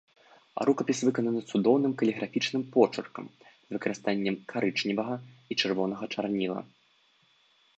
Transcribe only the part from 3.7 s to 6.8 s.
выкарыстаннем карычневага і чырвонага чарніла.